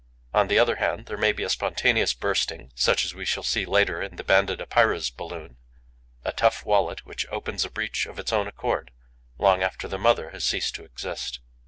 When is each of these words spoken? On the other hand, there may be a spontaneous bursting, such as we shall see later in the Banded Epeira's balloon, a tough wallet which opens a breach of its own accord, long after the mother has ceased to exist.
On 0.33 0.47
the 0.47 0.57
other 0.57 0.77
hand, 0.77 1.05
there 1.05 1.15
may 1.15 1.31
be 1.31 1.43
a 1.43 1.49
spontaneous 1.49 2.15
bursting, 2.15 2.71
such 2.73 3.05
as 3.05 3.13
we 3.13 3.23
shall 3.23 3.43
see 3.43 3.65
later 3.67 4.01
in 4.01 4.15
the 4.15 4.23
Banded 4.23 4.59
Epeira's 4.59 5.11
balloon, 5.11 5.57
a 6.25 6.31
tough 6.31 6.65
wallet 6.65 7.05
which 7.05 7.27
opens 7.27 7.65
a 7.65 7.69
breach 7.69 8.07
of 8.07 8.17
its 8.17 8.33
own 8.33 8.47
accord, 8.47 8.89
long 9.37 9.61
after 9.61 9.87
the 9.87 9.99
mother 9.99 10.31
has 10.31 10.43
ceased 10.43 10.73
to 10.73 10.85
exist. 10.85 11.39